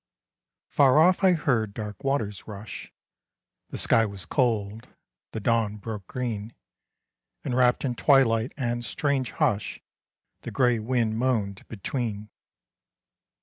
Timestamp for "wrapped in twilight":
7.55-8.51